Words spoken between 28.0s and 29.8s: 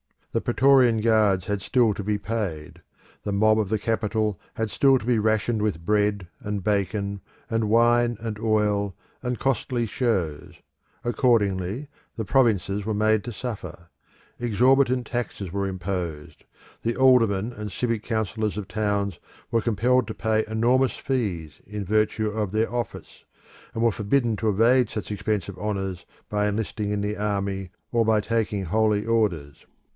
by taking holy orders.